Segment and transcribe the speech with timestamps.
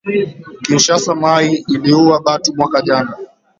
[0.63, 3.13] Kinshasa mayi iliuwa batu mwaka jana